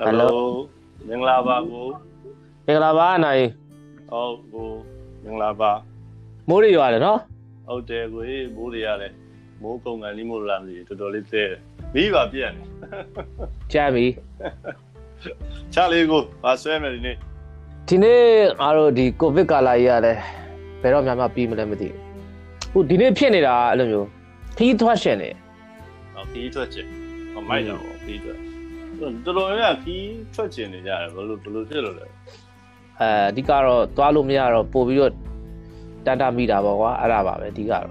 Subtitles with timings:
[0.00, 0.38] ဟယ်လို
[1.08, 1.86] မင်္ဂလာပါကို
[2.66, 3.44] မင်္ဂလာပါအနိုင်
[4.10, 4.68] ဟုတ်ကို
[5.24, 5.70] မင်္ဂလာပါ
[6.48, 7.18] မိုးရရွာတယ်နော်
[7.66, 9.12] ဟုတ်တယ်ကိုဟေးမိုးတွေရတယ်
[9.62, 11.50] မိုးကုံကန်လိမို့လားမသိဘူးတော်တော်လေးသေးတယ်
[11.94, 12.62] မိပါပြက်နေ
[13.72, 14.06] ကြားပြီ
[15.74, 17.16] ချလေးကိုပါဆွဲမယ်ဒီနေ့
[17.88, 18.22] ဒီနေ့
[18.62, 20.16] အားတို့ဒီကိုဗစ်ကာလကြီးရတယ်
[20.82, 22.00] ဘယ်တော့မှမပြီးမလဲမသိဘူး
[22.72, 24.08] ဟိုဒီနေ့ဖြစ်နေတာအဲ့လိုမျိုး
[24.56, 25.30] ခီးထွက်ရှင်နေ
[26.14, 26.86] ဟောခီးထွက်ချင်
[27.32, 28.49] ဟောမိုက်တော့ခီးထွက်
[29.00, 30.04] တော်တော်များများခီး
[30.34, 32.10] ထွက်ကျင်နေကြတယ်ဘယ်လိုဘယ်လိုဖြစ်လို့လဲအဲ
[33.28, 35.12] အဓိကတော့သွားလို့မရတော့ပို့ပြီးတော့
[36.06, 37.84] တန်တာမိတာပေါ့ကွာအဲ့ဒါပါပဲအဓိကတော့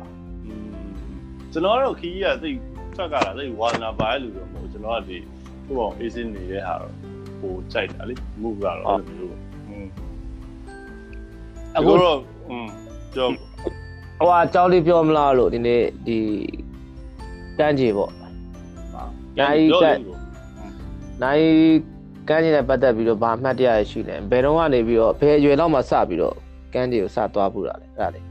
[1.52, 2.52] ကျွန်တော်တို့ခီးကသိ
[2.96, 5.18] ထွက်ကြတာသိဝါနာပါလူတော့မဟုတ်ကျွန်တော်ကဒီ
[5.66, 6.94] သူ့အောင်အေးစင်းနေတဲ့ဟာတော့
[7.40, 9.36] ဟိုကြိုက်တာလေ move ကတော့အဲ့လိုမျိုး
[11.78, 12.18] အခုတော့
[12.50, 12.68] อืม
[13.16, 16.18] ကြောက်ဟိုအကြောင်းလေးပြောမလားလို့ဒီနေ့ဒီ
[17.58, 19.04] တန်းကြီးပေါ့ဟာ
[19.38, 19.98] ညာကြီးတက်
[21.24, 21.44] နိုင်
[22.30, 26.36] ကန်းကြီးနဲ့ပတ်သက်ပြီးတော့ဗာအမှတ်တရရရှိတယ်ဘယ်တော့ကနေပြီးတော့ဘယ်အရွယ်လောက်မှစပြီးတော့
[26.74, 28.22] ကန်းကြီးကိုစသွားပူတာလဲအဲ့ဒါလေ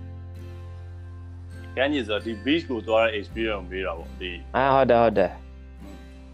[1.76, 5.32] ကန်းကြီးဆိုတော့ဒီ beach ကိုသွားတဲ့ experience ပေးတာပေါ့ဒီအာဟုတ်တယ်ဟုတ်တယ်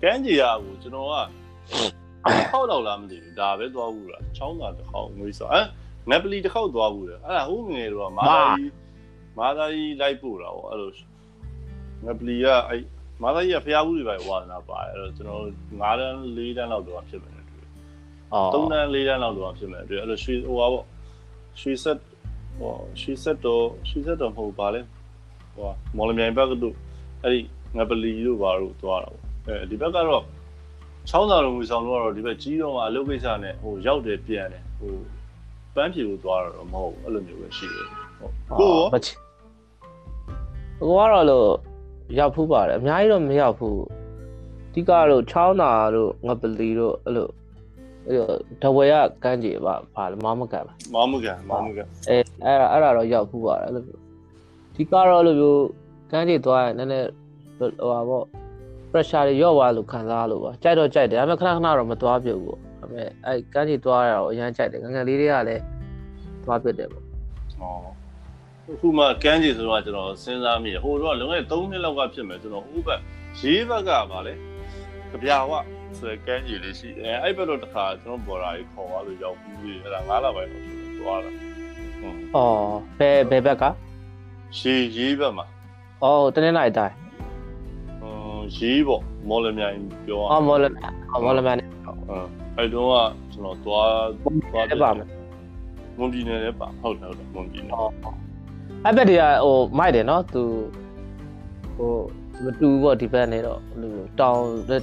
[0.02, 1.14] ကန်းကြီးကကိုကျွန်တော်က
[2.52, 5.60] ဟောက်တော့လားမသိဘူးဒါပဲသွားဘူးလားချောင်းသာတစ်ခေါက်ငွေဆိုအဲ
[6.10, 8.72] နက်ပလီတစ်ခေါက်သွားဘူးလေအဲ့ဒါဟိုငယ်တော့မာသာကြီး
[9.38, 10.90] မာသာကြီးလိုက်ပို့တာပေါ့အဲ့လို
[12.04, 12.82] နက်ပလီကအဲ့
[13.24, 15.42] မာသာကြီးကဖျားဘူးတွေပဲဝါသနာပါတယ်အဲ့တော့ကျွန်တော်
[15.80, 17.56] 9တန်း4တန်းလောက်တော့ဖြစ်မယ်တူ
[18.32, 20.86] အော်3တန်း4တန်းလောက်တော့ဖြစ်မယ်တူအဲ့လိုရွှေဟိုပါပေါ့
[21.60, 21.98] ရွှေဆက်
[22.58, 24.80] ဟိုရွှေဆက်တော့ရွှေဆက်တော့မဟုတ်ပါလေ
[25.54, 26.74] ဟိုမော်လမြိုင်ဘက်ကတော့
[27.22, 27.40] အဲ့ဒီ
[27.76, 30.22] ငပလီတို့ဘာလို့သွားတာပေါ့အဲဒီဘက်ကတော့
[31.08, 34.94] ချောင်းသာလုံးငွေဆောင်လို့ကတော့ဒီဘက်ကြီးတော့အလုပ်ကိစ္စနဲ့ဟိုရောက်တယ်ပြန်တယ်ဟို
[35.74, 37.86] ပန်းဖြူကိုသွားတော့မဟုတ်ဘူးအဲ့လိုမျိုးပဲရှိတယ်
[38.18, 39.16] ဟုတ်ကိုရောမချစ်
[40.80, 41.48] ကိုကတော့လို့
[42.18, 43.78] ရောက်ဖူးပါတယ်အများကြီးတော့မရောက်ဘူး
[44.70, 47.28] အဓိကတော့ချောင်းသာတို့ငပလီတို့အဲ့လို
[48.06, 48.28] အဲ့လို
[48.62, 48.94] တဝဲရ
[49.24, 54.00] ကန်းကြီးပါဘာလဲမမကန်ပါမောင်မကန်မောင်မကန်အဲအဲ့ဒါအဲ့ဒါတော့ရောက်ဖူးပါတယ်အဲ့လိုမျိုး
[54.72, 55.62] အဓိကတော့အဲ့လိုမျိုး
[56.10, 57.08] ကန်းကြီးသွားရင်နည်းနည်း
[57.58, 58.24] ဟိုပါပေါ့
[58.90, 65.62] pressure တွေရော့သွားလို့ခံစားလို့ပါကြိုက်တော့ကြိုက်တယ်ဒါပေမဲ့ခဏခဏတော့မသွားပြုတ်ဘူးပေါ့ဒါပေမဲ့အဲ့ကန်းကြီးသွားရတော့အရန်ကြိုက်တယ်ငယ်ငယ်လေးတွေကလည်း
[66.44, 67.93] သွားပြစ်တယ်ပေါ့ဩ
[68.72, 73.00] အခုမှကန်းကြီးဆိုတော့ကျွန်တော်စဉ်းစားမိရဟိုတော့လွန်ခဲ့3နှစ်လောက်ကဖြစ်မယ်ကျွန်တော်ဟိုဘက်
[73.40, 74.34] ရေးဘက်ကပါလေ
[75.10, 75.52] ကြပြဝ
[75.98, 81.30] ဆိုကန်းကြီးလေးရှိတယ်အဲ့ဘက်တော့တစ်ခါကျွန်တော်ဘော်ဒါကြီးခေါ်သွားလို့ရောက်ပြီးပြီအဲ့ဒါ9လပိုင်းတော့ဖြစ်သွားတာ
[82.00, 83.64] ဟုတ်။အော်ဘယ်ဘယ်ဘက်က
[84.58, 85.46] ရေးရေးဘက်မှာ။
[86.04, 86.94] အော်တနင်္လာရီတိုင်း
[88.00, 89.76] ဟိုရေးပေါ့မော်လမြိုင်
[90.06, 90.64] ပြော။အော်မော်လ
[91.12, 91.68] အော်မော်လမန်နဲ့
[92.56, 92.94] အဲ့တော့က
[93.32, 93.90] ကျွန်တော်သွား
[94.52, 95.08] သွားတက်ပါမယ်
[95.98, 97.76] မွန်ပြည်နယ်လည်းပါဟုတ်တယ်ဟုတ်တယ်မွန်ပြည်နယ်။
[98.84, 100.42] အော်။အဲ့ဘက်တွေကဟိုမိုက်တယ်နော်သူ
[101.76, 101.92] ဟို
[102.42, 104.38] မတူဘူးပေါ့ဒီဘက်နဲ့တော့ဘယ်လိုမျိုးတောင်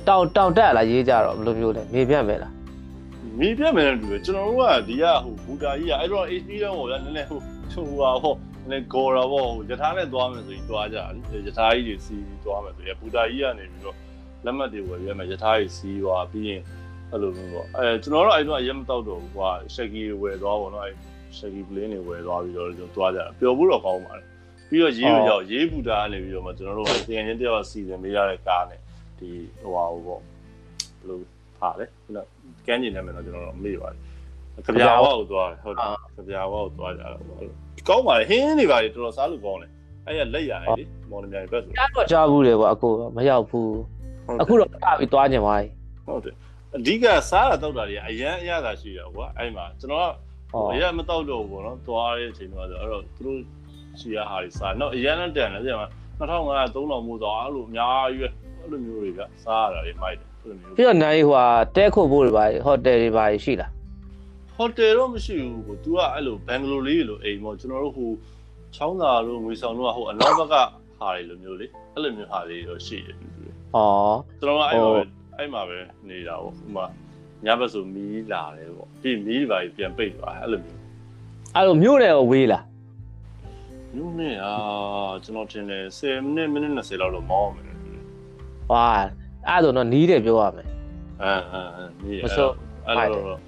[0.08, 2.54] တောင်တောင်တက်လာရေးကြတော့ဘယ်လိုမျိုးလဲမေပြန့်ပဲလား
[3.40, 7.40] မိပြတ်မယ်လို့ပြောကျွန်တော်တို့ကဒီကဟိုဘူတာကြီးကအဲ့တော့ HD တော့ဟိုလည်းနည်းနည်းဟို
[7.74, 8.36] ဟိုဟာဟို
[8.70, 10.98] နည်းဂေါ်တာပေါ့ဟိုယထာနဲ့သွားမယ်ဆိုရင်သွားကြ
[11.32, 13.96] တယ်ယထာကြီးတွေစီးပြီးသွားမယ်ဆိုရင်ဘူတာကြီးကနေပြီးတော့
[14.46, 16.62] လက်မှတ်တွေဝယ်ရမယ်ယထာကြီးစီးသွားပြီးရင်
[17.12, 20.96] အဲ့လိုမျိုးပေါ့အဲကျွန်တော်တို့အဲ့တော့အရင်မတော့တော့ဘူးကွာရှက်ကီဝယ်သွားပေါ့နော်အဲ့
[21.38, 24.26] ရှက်ကီပလင်းတွေဝယ်သွားပြီးတော့ကျွန်တော်သွားကြတာပျော်ဖို့တော့ကောင်းပါတယ်
[24.70, 28.80] ပြီးတော့ရေးကိုရောက်ရေးဘူတာကနေပြီးတော့မှကျွန်တော်တို့ကတင်ငင်းတယောက်စီစဉ်ပေးရတဲ့ကားနဲ့
[29.20, 29.30] ဒီ
[29.62, 31.18] ဟိုဟာဟိုပေါ့ဘယ်လို
[31.60, 32.18] ဖားလဲခုန
[32.68, 34.00] ကန်းကျင်နေမယ်တော့ကျွန်တော်တို့မေ့ပါတယ်
[34.66, 37.40] ကြပြာဝါကိုသွားတယ်ဟုတ်တယ်ကြပြာဝါကိုသွားကြတာပေါ့
[37.88, 39.72] ကောင်းပါလေဟင်းနေပါလေတော်တော်စားလို့ကောင်းတယ်
[40.08, 43.70] အဲ့ရလက်ရတယ်လေမော်လမြိုင်ဘက်ဆို။ကြားတော့ကြားဘူးလေပေါ့အကိုမရောက်ဘူး။
[44.42, 45.66] အခုတော့စပြီးသွားကြပါပြီ
[46.06, 46.36] ဟုတ်တယ်
[46.76, 50.08] အဓိကစားတာတောက်တာတွေကအရန်အရသာရှိတယ်ကွာအဲ့မှာကျွန်တော်က။
[50.54, 53.40] အော်အရန်မတောက်တော့ဘူးပေါ့နော်သွားတဲ့အချိန်မှာဆိုအဲ့တော့သူတို့
[54.00, 55.88] ရှိရဟာတွေစားတော့အရန်နဲ့တန်တယ်ပြန်မှာ
[56.20, 58.28] 2500 3000မို့တော့အဲ့လိုအများကြီးပဲ
[58.60, 61.46] အဲ့လိုမျိုးတွေကစားရတာတွေမိုက်တယ်အဲ့လိုမျိုးပြီးတော့နိုင်ဟိုဟာ
[61.76, 63.72] တဲခုတ်ဖို့တွေပါဟိုတယ်တွေပါရှိလား
[64.56, 68.12] ဟိုတယ်တော့မရှိဘူးကို तू ကအဲ့လိုဘန်ဂလိုလေးလိုအိမ်ပေါ့ကျွန်တော်တို့ဟို
[68.76, 70.56] ချောင်းသာတို့ငွေဆောင်တို့ကဟိုအနောက်ဘက်က
[71.00, 75.02] ဟာတွေလိုမျိုးလေအဲ့လိုမျိုးဟာတွေတော့ရှိတယ်သူတွေ။အော်ကျွန်တော်ကအဲ့မှာပဲ
[75.38, 75.78] အဲ့မှာပဲ
[76.10, 76.86] နေတာပေါ့ဥမာ
[77.46, 80.80] ညဘက်ဆိုမီးလာတယ်ပေါ့ပြီးမီးတွေပါပြန်ပိတ်သွားအဲ့လိုမျိုး
[81.56, 82.64] အဲ့လိုမြို့နယ်ကိုဝေးလား
[83.96, 84.54] ညနေอ่ะ
[85.24, 87.80] ကျွန်တော်ထင်တယ်10မိနစ်မိနစ်20လောက်တော့မောင်းမယ်လို့။
[88.72, 88.86] ဟာ
[89.48, 90.68] အဲ့ဒါဆိုတော့နီးတယ်ပြောရမယ်
[91.24, 92.54] အမ်အမ်အမ်ဒီမစိုး
[92.88, 93.40] အဲ့လိုတော့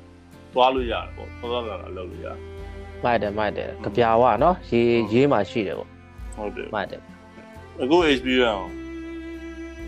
[0.53, 2.37] သွားလို့ရတယ်ပေါ့သွားသွားလာလာလုပ်လို့ရတယ်။
[3.03, 5.89] မိုက်တယ်မိုက်တယ်ကြပြာဝနော်ရေးရေးမှရှိတယ်ပေါ့
[6.35, 7.01] ဟုတ်တယ်မိုက်တယ်
[7.81, 8.63] အခု experience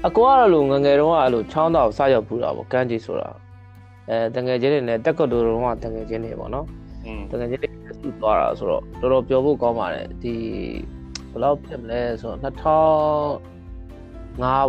[0.05, 3.29] အကောကတော့လို့ငယ်ငယ်တုန်းကအဲ့လိုချောင်းတောင်စရောက်ဖူးတာပေါ့ကန်းကြီးဆိုတာ
[4.09, 6.65] အဲတငယ်ချင်းတွေနဲ့တက်ကတူတုံးကတငယ်ချင်းတွေပေါ့နော်
[7.31, 10.35] တကယ်ကြီးလက်စုသွားတာဆိုတော့တော်တော်ပြောဖို့ကောင်းပါတယ်ဒီ
[11.31, 12.57] ဘယ်လောက်ဖြစ်မလဲဆိုတော့2005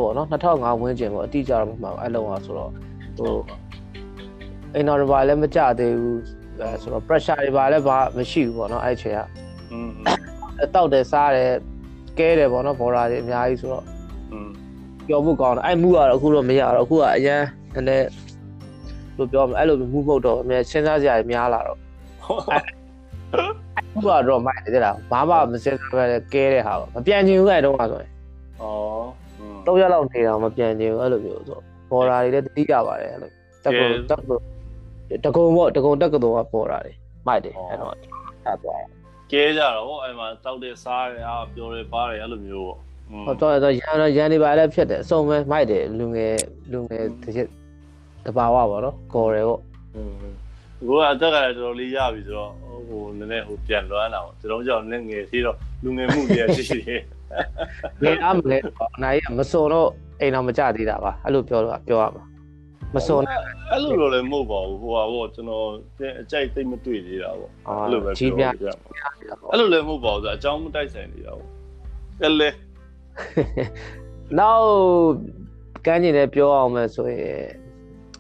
[0.01, 2.73] ပေါ့နော်2005ဝန်းကျင်ပေါ့အတိအကျတော့မမှန်ဘူးအဲ့လောက်ပါဆိုတော့
[3.19, 3.35] ဟို
[4.75, 6.21] အင်တော်ဘာလည်းမကြသေးဘူး
[6.61, 9.21] အဲဆိုတော့ pressure တွေဘာလည်းဘာမရှိဘူးပေါ့နော်အဲ့ချိန်က
[10.63, 11.53] အတောက်တယ်စားတယ်
[12.19, 13.85] ကဲတယ်ပေါ့နော်ဘော်ဒါတွေအများကြီးဆိုတော့
[15.07, 17.43] ပြောဖို့ကောင်းတယ်အဲ့မူကတော့အခုတော့မရတော့အခုကအရန်
[17.75, 18.07] နည်းနည်း
[19.17, 21.79] လို့ပြောမလဲအဲ့လိုမှုမဟုတ်တော့အမြဲစဉ်းစားစရာများလာတော့
[23.77, 26.05] အခုကတော့မိုက်တယ်လားဘာမှမစဉ်းစားပဲ
[26.35, 28.11] ကဲတဲ့ဟာပေါ့မပြန်ချင်ဘူးအဲ့တုန်းကဆိုရင်
[28.61, 31.59] ဩတော့ရလောက်နေတာမပြန်ချင်ဘူးအဲ့လိုမျိုးဆို
[31.91, 33.31] ပေါ်တာတွေလည်းတတိရပါတယ်အဲ့လို
[33.65, 34.41] တက်ကုန်တက်ကုန်
[35.25, 36.93] တကုံပေါ့တကုံတက်ကတော့ပေါ်တာလေ
[37.27, 37.95] မိုက်တယ်အဲ့တော့
[38.45, 38.83] ဆက်သွား
[39.33, 42.79] ကဲကြတော့အဲ့မှာတောက်တဲ့စားရအာပြောတယ်ပါတယ်အဲ့လိုမျိုးပေါ့
[43.27, 46.37] ဟုတ်တော့ရန်ရန်နေပါလည်းဖြစ်တယ်အစုံပဲမိုက်တယ်လူငယ်
[46.73, 47.49] လူငယ်တစ်ချက်
[48.27, 49.61] တဘာဝပေါ့နော်ကော်တယ်ပေါ့
[49.97, 50.27] อืม
[50.87, 52.53] ကိုကအသက်ကလည်းတော်တော်လေးရပြီဆိုတော့
[52.89, 57.03] ဟိုနည်းနည်းဟိုပြန်လွမ်းတာပေါ့ကျွန်တော်ကြောင့်လည်းငယ်သေးတော့လူငယ်မှုတွေရှိရှိတယ်
[58.03, 59.89] ငယ်အားမလဲပေါ့အနာကြီးကမစုံတော့
[60.21, 62.25] အိမ်တော်မကြသေးတာပါအဲ့လိုပြောတော့ပြောရမှာ
[62.95, 63.41] မစုံတော့
[63.73, 65.67] အဲ့လိုလိုလည်းမဟုတ်ပါဘူးဟိုပါပေါ့ကျွန်တော်
[66.21, 71.49] အကြိုက်သိမ့်မတွေ့သေးတာပေါ့အဲ့လိုပဲကြီးပြပြောပြနေတာပေါ့အဲ့လိုလည်းမဟုတ်ပါဘူးဆိုအကြောင်းမတိုက်ဆိုင်နေတာပေါ့
[72.23, 72.49] အဲ့လေ
[74.39, 74.67] နောက်
[75.87, 77.66] ကန်းကျင်လည်းပြောအောင်မယ်ဆိုရင်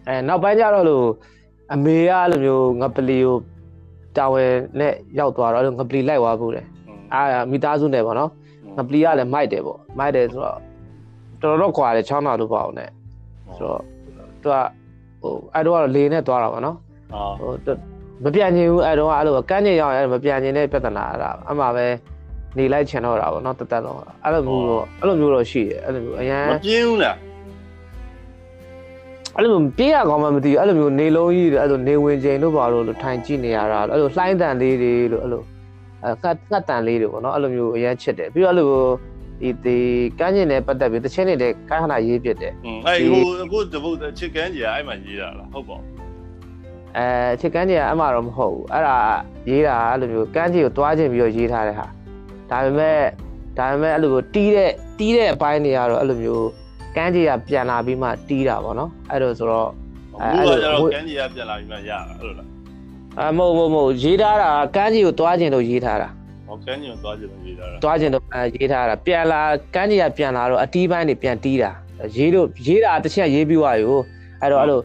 [0.09, 1.07] အဲနောက်ပိုင်းကျတော့လို့
[1.73, 3.37] အမေကအဲ့လိုမျိုးငပလီကို
[4.17, 6.67] တာဝန်နဲ့ရောက်သွားတော့အဲ့လိုငပလီလိုက်သွားဘူးတယ်
[7.15, 7.21] အာ
[7.51, 8.31] မိသားစုနဲ့ပေါ့နော်
[8.77, 10.59] ငပလီကလည်းမိုက်တယ်ပေါ့မိုက်တယ်ဆိုတော့
[11.43, 12.91] တော်တော်ကွာတယ်ချောင်းတော်လို့ပေါ့အောင်နဲ့
[13.57, 13.83] ဆိုတော့
[14.43, 14.57] သူက
[15.23, 16.77] ဟိုအဲ့တော့လေနဲ့သွားတာပေါ့နော်
[17.15, 17.69] အာဟိုတ
[18.25, 21.87] မပြန်ချင်ဘူးအဲ့တော့အဲ့လိုကန်းကျင်ရောက်ရင်အဲ့လိုမပြန်ချင်တဲ့ပြဿနာအဲ့ဒါအမှပဲ
[22.59, 27.17] နေလိုက်ချင်တော့တာပေါ့နော်တသက်လုံးအဲ့လိုမျိုးတော့အဲ့လိုမျိုးတော့ရှိတယ်အဲ့လိုမျိုးအရန်မပြင်းဘူးလား
[29.39, 35.43] အဲ့လိုမျိုးပြေးရကောင်းမှမသိဘူးအဲ့လိုမျိုးနေလုံးကြီးတွေအဲ့လိုနေဝင်ချိန်တို့ပါလို့လို့ထိုင်ကြည့်နေရတာအဲ့လိုလှိုင်းတန်လေးတွေလို့အဲ့လို
[36.05, 38.71] အဲကတ်ကတ်တန်လေးတွေပေါ့နော်အဲ့လိုမျိုးအရန်ချစ်တယ်ပြီးတော့အဲ့လို
[39.41, 39.77] ဒီဒီ
[40.19, 45.89] ကန်းကျင်နဲ့ပတ်သက်ပြီးတချင်းနေတဲ့ကန်းခဏရေးပြစ်တယ်อืมအဲ့ဟိုအခုတပုတ်ချစ်ကန်းကြီးကအဲ့မှာရေးတာလားဟုတ်ပါဘူး
[46.97, 47.07] အဲ
[47.41, 48.97] ချစ်ကန်းကျင်ကအမှတော့မဟုတ်ဘူးအဲ့ဒါ
[49.51, 51.87] ရေးတာအဲ့လိုမျိုးကန်းကျင်ကိုတွားခြင်းပြီးတော့ရေးထားတဲ့ဟာ
[52.51, 53.01] ဒါပေမဲ့
[53.59, 56.49] ဒါပေမဲ့အဲ့လိုမျိုးတီးတဲ့တီးတဲ့အပိုင်းတွေကတော့အဲ့လိုမျိုး
[56.97, 59.69] ကန်းကျင်ကပြန်လာပြီးမှတီးတာပေါ့နော်အဲ့လိုဆိုတော့
[60.19, 62.49] ဘူးကကျတော့ကန်းကြီးကပြန်လာပြီးမှရတာအဲ့လိုလား
[63.21, 66.09] အမဟုတ်မဟုတ်မဟုတ်ရေးထားတာကန်းကြီးကိုတွားခြင်းလို့ရေးထားတာ
[66.47, 69.41] ဟောကန်းကြီးကိုသွားကြည့်လို့ရေးတာလားတွားခြင်းလို့အဲရေးထားတာပြန်လာ
[69.75, 71.71] ကန်းကြီးကပြန်လာတော့အတီးပိုင်းတွေပြန်တီးတာ
[72.17, 73.99] ရေးလို့ရေးတာတစ်ချက်ရေးပြီးသွားရော
[74.43, 74.81] အဲ့တော့အဲ့လို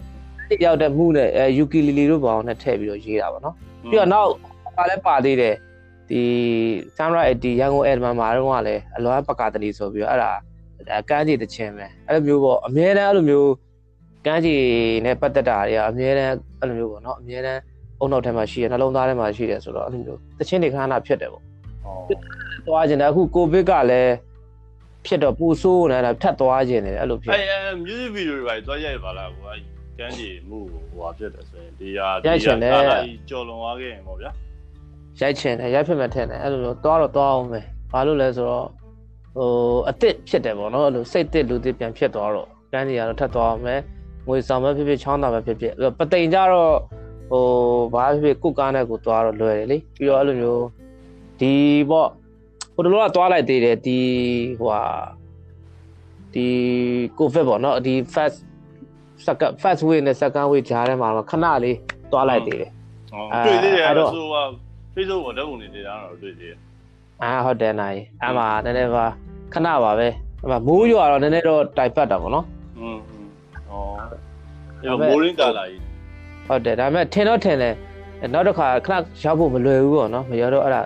[0.50, 3.56] တစ်ယောက်တည်းမှုနဲ့အဲယူကီလီလီတို့ဘောင်းနဲ့ထည့်ပြီးတော့ရေးတာပေါ့နော်
[3.90, 4.30] ပြီးတော့နောက်
[4.78, 5.56] ပါလဲပါသေးတယ်
[6.10, 6.22] ဒီ
[6.98, 10.32] ဆမ်ရာအတီရန်ကုန်အက်ဒမန်မှာတော့ကလည်းအလွမ်းပကာတလီဆိုပြီးတော့အဲ့ဒါ
[11.10, 13.52] ကန်းကြီးတစ်ချင်းပဲအဲ့လိုမျိုးပေါ့အများတန်းအဲ့လိုမျိုး
[14.26, 14.64] ကန်းကြီး
[15.06, 17.62] နဲ့ပတ်သက်တာတွေကအများတန်းအဲ့လိုမျိုးပေါ့နော်အများတန်း
[18.00, 21.44] အုံနောက်ထဲမှာရှိရနှလုံးသားထဲမှာရှိတယ်ဆိုတော့အဲ့လိုမျိုးတချင်းတွေခဏခဏဖြစ်တယ်ပေါ့
[21.84, 21.96] ဟော
[22.68, 24.14] သွားကျင်တယ်အခုကိုဗစ်ကလည်း
[25.06, 29.60] ဖြစ်တော့ပူဆိုးနေတာထပ်သွားကျင်တယ်အဲ့လိုဖြစ်အဲ့အဲ music video တွေပါသွားရိုက်ပါလားကိုအဲ့
[30.00, 32.74] ကန်းကြီးမှုဟိုဟာဖြစ်တယ်ဆိုရင်ဒီဟာရိုက်ချင်တယ်
[33.30, 34.32] ကြော်လွန်သွားခဲ့ရင်ပေါ့ဗျာ
[35.20, 37.60] ရိုက်ချင်တယ်ရိုက်ဖြစ်မှထင်တယ်အဲ့လိုမျိုးသွားတော့သွားအောင်ပဲ
[37.92, 38.68] ဘာလို့လဲဆိုတော့
[39.36, 39.50] ဟို
[39.88, 43.76] အစ်စ်ဖြစ်တယ်ပေါ့နော်အဲ့လိုစိတ်တစ်လူတစ်ပြန်ဖြစ်သွားတော့ကန်းကြီးကတော့ထပ်သွားအောင်ပဲ
[44.28, 46.74] ငွေဆောင်ပဲဖြစ်ဖြစ်ချောင်းတာပဲဖြစ်ဖြစ်အဲ့တော့ပတိန်ကြတော့
[47.32, 47.46] ဟို
[47.94, 50.66] ဘာဖြစ်ဖြစ်ကုတ်ကားနဲ့ကိုသွားတော့လွယ်တယ်လေပြီးတော့အဲ့လိုမျိုး
[51.40, 51.54] ဒီ
[51.90, 52.10] ပေါ့
[52.74, 54.00] ဟိုတလောကသွားလိုက်သေးတယ်ဒီ
[54.60, 54.84] ဟိုဟာ
[56.34, 56.48] ဒီ
[57.18, 58.38] ကိုဗစ်ပေါ့နော်ဒီ fast
[59.26, 61.78] second first wave နဲ့ second wave ဂျားထဲမှာတော့ခဏလေး
[62.12, 62.72] သွားလိုက်သေးတယ်
[63.12, 64.44] ဟောအာတွေ့သေးတယ်အဲ့အဲ့တော့တော့ဆိုဟာ
[64.96, 66.58] Facebook ပေါ်ဓာတ်ပုံတွေတင်တာတော့တွေ့သေးတယ်
[67.24, 69.06] အာဟုတ်တယ်နိုင်အဲ့မှာနည်းနည်းပါ
[69.54, 70.08] ခဏပါပဲ
[70.42, 72.46] အဲ့မှာမိုးရွာတော့နည်းနည်းတော့တိုက်ပတ်တာပေါ့နော်
[72.80, 73.00] อืม
[73.70, 73.82] ဟော
[74.84, 75.82] အဲ့မိုးရင်းကာလာကြီး
[76.48, 77.76] ဟုတ်တယ်ဒါပေမဲ့ထင်တော့ထင်တယ်
[78.34, 80.82] နောက်တစ်ခါခဏရောက်ဖို့မလွယ်ဘူးပေါ့နော်မရောက်တော့အဲ့ဒါ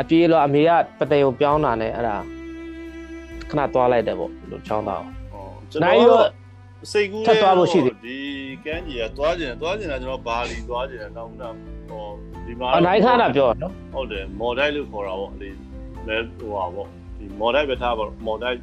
[0.00, 2.16] အပြေးတော့အမေကပတိန်ကိုပြောင်းတာနဲ့အဲ့ဒါ
[3.50, 5.02] ခဏသွားလိုက်တယ်ပေါ့လို့ချောင်းတော့
[5.32, 6.22] ဟောကျွန်နိုင်တော်ရော
[6.92, 8.18] စိတ်ကူးထပ်သွားဖို့ရှိတယ်ဒီ
[8.64, 11.44] ကန်းကြီးကသွားကျင်တယ်သွားကျင်တာကျွန်တော်ဘာလီသွားကျင်တယ်နောက်ခုန
[11.92, 12.08] ဟော
[12.46, 15.50] ဒီမှာအနိုင်ခါတာပြောနော်ဟုတ်တယ်မော်ဒိုက်လို့ခေါ်တာပေါ့အဲ့ဒီ
[16.08, 18.58] လဲဟိုဟာပေါ့ဒီမော်ဒိုက်ပဲထားပါတော့မော်ဒိုက်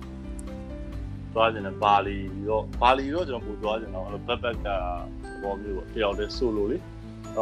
[1.33, 2.17] သွားကျင်တယ်ဘာလီ
[2.47, 4.67] တော့ဘာလီတော့ကျွန်တော်ပူသွားကျင်တော့အဲ့လိုဘက်ဘက်က
[5.43, 6.77] ဘောမျိုးပေါ့တယောက်တည်းဆိုလိုလေ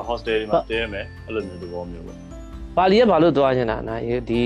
[0.07, 2.17] ဟော့စတယ်မှာတဲမယ်အဲ့လိုမျိုးသဘောမျိုးပေါ့
[2.77, 4.43] ပါလီကဘာလို့သွားနေတာနိုင်ဒီ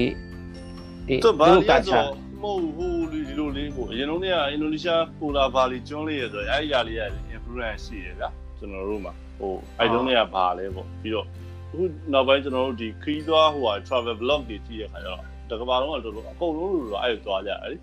[1.08, 2.04] ဒီသူဘာလီကကချာဆို
[2.42, 7.04] မဟုတ်ဘူးဒီလိုလေးကိုအရင်လုံးကအင်ဒိုနီးရှားပိုလာဘာလီကျွန်းလေးရဆိုအဲ့ဒီຢာလေးက
[7.36, 8.30] influence ရှိတယ်ဗျာ
[8.62, 11.26] ကျွန်တော်တို့မှာဟိုအဲ့တုန်းကဘာလဲပေါ့ပြီးတော့
[11.72, 17.78] အခုနောက်ပိုင်းကျွန်တော်တို့ဒီခရီးသွားဟိုဟာ travel blog တွေကြည့်ရခါကျတော့တကဘာလုံးကတော်တော်အကုန်လုံးလို့တော့အဲ့လိုသွားကြတယ်လေ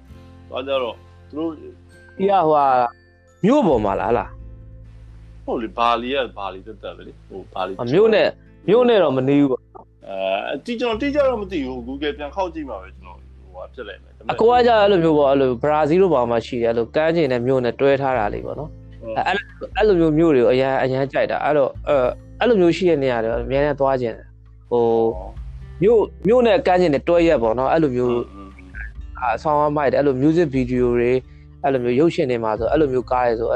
[0.49, 0.95] သွားကြတော့
[1.29, 1.67] သူတို့ဒီ
[2.31, 2.65] ကဟိုဟာ
[3.45, 4.31] မြို့ပေါ်မှာလားလား
[5.45, 8.29] ဟုတ်လေဘာလီကဘာလီတက်တက်ပဲလေဟိုဘာလီမြို့နဲ့
[8.69, 9.63] မြို့နဲ့တော့မနေဘူးပေါ့
[10.09, 18.71] အဲတီကျွန်တော်တီကြတော့မသိဘူး Google ပြန်ခောက်ကြည့်မှာပဲကျွန်တော်ဟိုဟာဖြစ်လိုက်မယ်အကောကကြအဲ့လိုမျိုးပေါ့အဲ့လိုဘရာဇီးလိုပါမှာရှိတယ်အဲ့လိုကမ်းခြေနဲ့မြို့နဲ့တွဲထားတာလေးပေါ့နော်
[19.27, 19.45] အဲ့လို
[19.77, 21.97] အဲ့လိုမျိုးမျိုးတွေကိုအရန်အရန်ကြိုက်တာအဲ့တော့အဲ
[22.41, 24.17] အဲ့လိုမျိုးရှိတဲ့နေရာတွေအများနဲ့သွားခြင်း
[24.71, 24.85] ဟို
[25.83, 28.17] မျိုးမျိုးနဲ့ကမ်းခြင်းနဲ့တွဲရက်ပေါ့နော်အဲ့လိုမျိုး
[29.23, 31.13] အဆောင်အမိုက်တယ်အဲ့လို music video တွေ
[31.63, 33.49] အဲ့လိုမျိုးရုပ်ရှင်တွေမှာဆိုအဲ့လိုမျိုးကားတွေဆို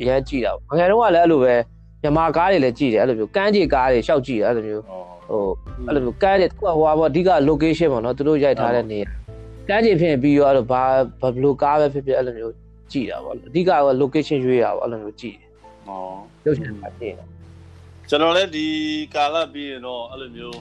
[0.00, 1.54] အရန်ကြည့်တာပေါ့ငယ်တုန်းကလည်းအဲ့လိုပဲ
[2.02, 5.42] မြန်မာကားတွေလည်းကြည့်တယ်အဲ့လိုမျိုးကမ်းခြေကားတွေရှောက်ကြည့်တယ်အဲ့လိုမျိုးဟို
[5.86, 9.08] အဲ့လိုမျိုးကမ်းတွေဟိုဟိုပေါ့အဓိက location ပေါ့နော်သူတို့ရိုက်ထားတဲ့နေရာ
[9.68, 10.82] ကမ်းခြေဖြစ်ပြီးတော့အဲ့လိုဘာ
[11.20, 12.54] ဘယ်လိုကားပဲဖြစ်ဖြစ်အဲ့လိုမျိုး
[12.92, 15.50] ကြည့်တာပေါ့အဓိကက location ရွေးတာပေါ့အဲ့လိုမျိုးကြည့်တယ်
[15.86, 16.00] ဟော
[16.44, 17.26] ရုပ်ရှင်မှာကြည့်တယ်
[18.08, 18.66] ကျွန်တော်လည်းဒီ
[19.14, 20.58] ကာလပြီးရင်တော့အဲ့လိုမျိုး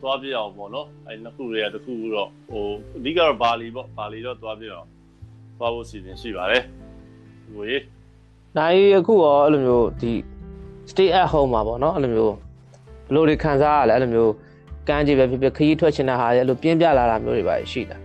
[0.00, 4.88] သွားပြအောင်ပေါ့နော်အဲ့နှစ်ခုတွေကတစ်ခုတော့ဟိုအဓိကတော့ဘာလီပေါ့ဘာလီတော့သွားပြအောင်
[5.58, 6.62] သွားဖို့စီစဉ်ရှိပါတယ်
[7.54, 7.76] ဟိုရေ
[8.56, 10.12] နိုင်အခုရောအဲ့လိုမျိုးဒီ
[10.90, 12.34] stay at home မှာပေါ့နော်အဲ့လိုမျိုး
[13.06, 14.32] ဘယ်လိုတွေခံစားရလဲအဲ့လိုမျိုး
[14.88, 17.96] ကမ်းခြေပဲဖြစ်ဖြစ်ခရီးထွက်ချင်တဲ့ဟာတွေအဲ့လိုပြင်းပြလာတာမျိုးတွေပါရှိတာ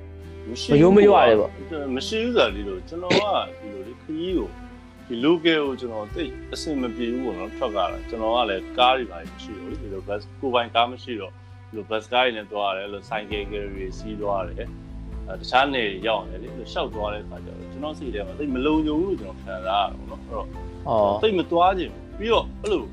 [0.51, 1.51] မရှိမယိုးမရွရတယ်ပေါ့
[1.95, 3.25] မရှိဘူးဆိုတာဒီလိုကျွန်တော်က
[3.59, 4.47] ဒီလိုလေခရီးကို
[5.07, 11.33] ဒီ local ကိုကျွန်တော်သိအဆင်မပြေဘူးပေါ့နော်ထွက်ကြတာကျွန်တော်ကလည်းကားတွေပါရှိရောလေဒီလို bus ကိုပိုင်ကားမရှိတော့
[11.67, 14.67] ဒီလို bus ကားတွေနဲ့သွားရတယ်အဲ့လို cycle တွေစီးသွားတယ်
[15.27, 22.83] အဲတခြားနေရောက်နေလေရှောက်သွားတဲ့ခါကျတော့ကျွန်တော်စိတ်ထဲမှာသိမလုံခြုံဘူးလို့ကျွန်တော်ခံစားရတယ်ပေါ့နော်အဲ့တော့ဩသိမသွားခြင်းပြီးတော့အဲ့လို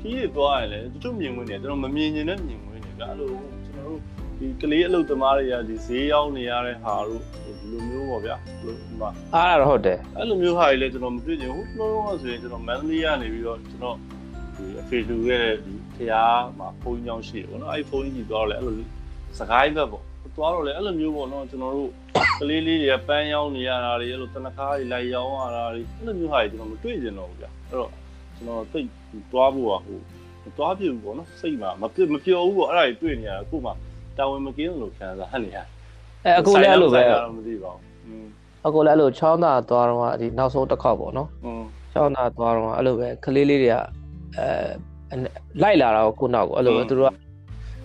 [0.00, 3.30] ခီးတွေသွားရင်လည်းတချို့မြင်ဝင်နေကျွန်တော်မမြင်ရင်လည်းမြင်ဝင်နေကြအဲ့လို
[3.64, 4.00] ကျွန်တော်တို့
[4.42, 7.22] ဒီကလေးအလုပ်သမားတွေကဒီဈေးရောက်နေရတဲ့ဟာတို့
[7.60, 13.96] ဒီလိုမျိုးပေါ့ဗျာဒီလိုဒီမှာအားရတော့ဟုတ်တယ်အဲ့လိုမျိုးဟာတွေလည်းကျွန်တော်မတွေ့ချင်ဘူးဟိုလုံးဝဆိုရင်ကျွန်တော်မန္တလေးကနေပြီးတော့ကျွန်တော်
[14.56, 18.86] ဒီအဖေလူရဲ့ဒီဖျားမှာဖုန်းကြောင်းရှိတယ်ပေါ့နော်အဲ့ဖုန်းကြီးသွားတော့လည်းအဲ့လို
[19.38, 20.04] စကိုင်းဘက်ပေါ့
[20.36, 21.90] သွားတော့လည်းအဲ့လိုမျိုးပေါ့နော်ကျွန်တော်တို့
[22.40, 27.90] ကလေးလေးတွေကပန်းရောင်းနေရတာတွေအဲ့လိုတနခါးတွေလိုက်ရောင်းရတာတွေအဲ့လိုမျိုးဟာတွေကျွန်တော်မတွေ့ချင်တော့ဘူးဗျအဲ့တော့
[28.36, 28.80] ကျွန်တော်သိ
[29.32, 29.98] သွားဖို့ကဟို
[30.44, 33.72] မသွားပြဘူးပေါ့နော်စိတ်မှာမပြမပြောဘူးပေါ့အဲ့ဒါတွေတွေ့နေရတာအခုမှ
[34.18, 35.58] တာဝန်မကင်းလို့ခံစားနေရ
[36.24, 37.02] အဲအခုလည်းအဲ့လိုပဲ
[37.36, 38.28] မသိပါဘူး
[38.66, 41.28] အခုလည်းအဲ့လိုချောင်းသာသွားတော့ဒီနောက်ဆုံးတစ်ခေါက်ပေါ့နော်
[41.92, 43.76] ချောင်းသာသွားတော့အဲ့လိုပဲကလေးလေးတွေက
[44.36, 45.14] အဲ
[45.62, 47.12] လိုက်လာတာကိုခုနောက်ကိုအဲ့လိုပဲသူတို့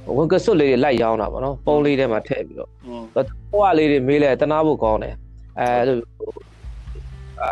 [0.05, 2.69] ကဝင်ကစွတ်လေးတွေလိုက်ရောင်းတာပေါ့နော်ပုံးလေးထဲမှာထည့်ပြီးတော့
[3.51, 5.15] ဟိုကလေးတွေမေးလဲတနာဖို့ကောင်းတယ်
[5.59, 5.97] အဲအဲ့လို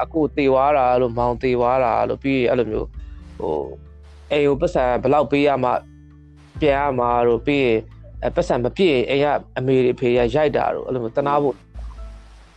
[0.04, 2.88] အခုတေွားတာလို့မောင်တေွားတာလို့ပြီးအဲ့လိုမျိုး
[3.40, 3.56] ဟို
[4.32, 5.72] အေဟိုပတ်စံဘလောက်ပေးရမှ
[6.62, 7.80] ပြန်ရမှာတို့ပြီးရင်
[8.26, 9.26] အဲပတ်စံမပြည့်အိမ်က
[9.58, 11.56] အမေတွေအဖေတွေကရိုက်တာတို့အဲ့လိုမျိုးတနာဖို့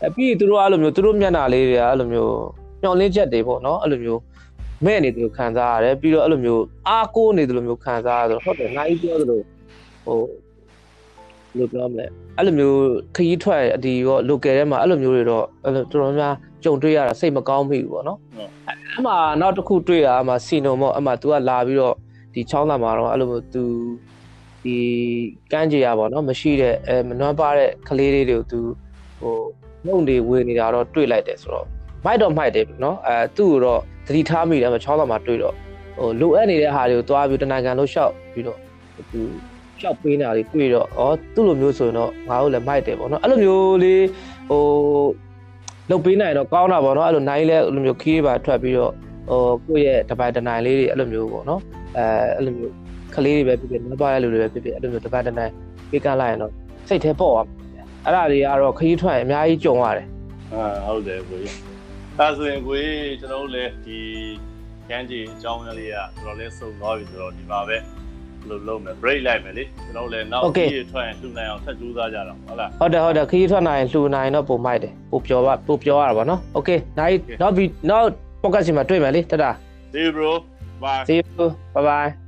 [0.03, 2.35] အဲပြီးရင်သူတို့အဲ့လိုမျိုးသူတို့မျက်နှာလေးတွေကအဲ့လိုမျိုး
[2.83, 4.21] ညှော်လင်းချက်တွေပေါ့နော်အဲ့လိုမျိုး
[4.85, 9.41] မဲ့နေတယ်လို့ခံစားရတယ်ပြီးတော့အဲ့လိုမျိုးအားကိုးနေတယ်လို့မျိုးခံစားရဆိုဟုတ်တယ်နိုင်ပြောသလို
[10.05, 12.07] ဟိုဘယ်လိုပြောမလဲ
[12.37, 12.79] အဲ့လိုမျိုး
[13.17, 16.35] ခရီးထွက်ဒီရော local ထဲမှာအဲ့လိုမျိုးတွေတော့အဲ့လိုတော်တော်များ
[16.65, 21.95] ကြုံတွေ့ရတာစိတ်မကောင်းမိဘူးပေါ့နော်အဲ့မှာနောက်တစ်ခုတွေ့တာအမှစီနိုမော့အမှ तू ကလာပြီးတော့
[22.35, 23.63] ဒီချောင်းလာမှာတော့အဲ့လိုမျိုး तू
[24.63, 24.77] ဒီ
[25.53, 28.61] ကန်းကြေရပါတော့မရှိတဲ့အဲမနှွမ်းပါတဲ့ကလေးလေးတွေကို तू
[29.21, 29.37] ဟို
[29.87, 31.67] နှုတ်တွေဝေနေတာတော့တွေ့လိုက်တယ်ဆိုတော့
[32.05, 35.55] မိုက်တော့မိုက်တယ်နော်အဲသူ့ကိုတော့သတိထားမိတယ်အမှချောင်းလာမှာတွေ့တော့
[35.99, 38.59] ဟိုလိုအပ်နေတဲ့ဟာတွေကိုတွားပြီးတနင်္ဂနွေလို့ရှောက်ပြီးတော့
[39.11, 39.21] तू
[39.81, 44.05] ရှောက်ပေးနေတာတွေတွေ့တော့ဩသူ့လိုမျိုးဆိုရင်တော့ငါတို့လည်းမိုက်တယ်ပေါ့နော်အဲ့လိုမျိုးလေး
[44.51, 44.63] ဟို
[45.91, 48.93] လုတ်ပေးနိုင်တော့ကောင်းတာပေါ့နော်အဲ့လိုနိုင်လဲအဲ့လိုမျိုးခီးပါထွက်ပြီးတော့
[49.31, 51.61] ဟိုကိုယ့်ရဲ့တပိုင်တနိုင်လေးတွေအဲ့လိုမျိုးပေါ့နော်
[51.99, 52.05] အဲ
[52.37, 52.75] အဲ့လိုမျိုး
[53.15, 55.53] ကလေးတွေပဲဖြစ်ဖြစ်မပါတဲ့လူတွေပဲဖြစ်ဖြစ်အဲ့လိုမျိုးတစ်ပတ်တစ်နိုင်
[55.91, 56.53] ပေးကလိုက်ရင်တော့
[56.89, 57.47] စိတ်ထဲပေါ့သွား
[58.05, 60.07] အဲ့ဒါတွေကတော့ခရီးထွက်ရင်အများကြီးကြုံရတယ်
[60.53, 61.55] အာဟုတ်တယ်ကိုကြီး
[62.19, 63.99] ဒါဆိုရင်ကိုကြီးကျွန်တော်တို့လည်းဒီ
[64.91, 67.77] ရန်ကြီးအကြောင်းလေးကကျွန်တော်လည်းစုံသွားပြီဆိုတော့ဒီမှာပဲ
[68.49, 78.11] လို့လုံးမယ် break လိုက်မယ်လေကျွန်တော်လည်းနောက်ခရီးထွက်ရင်လှူနိုင်အောင်ဆက်ကြိုးစားကြတော့ဟုတ်လားဟုတ်တယ်ဟုတ်တယ်ခရီးထွက်နိုင်ရင်လှူနိုင်တော့ပုံမိုက်တယ်ပုံပြောပါပုံပြောရတာပေါ့နော် okay နိုင် not be not
[78.43, 79.51] podcast မှာတွေ့မယ်လေတတာ
[79.93, 80.31] see you bro
[80.83, 82.28] bye see you bye bye